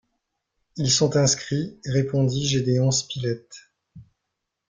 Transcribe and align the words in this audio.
Ils 0.77 0.89
sont 0.89 1.15
inscrits, 1.15 1.77
répondit 1.85 2.47
Gédéon 2.47 2.89
Spilett. 2.89 3.69